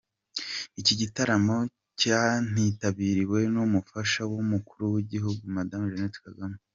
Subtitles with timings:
[0.79, 1.57] Iki gitaramo
[1.99, 6.57] cyanitabiriwe n’umufasha w’umukuru w’igihugu Madame Jannet Kagame.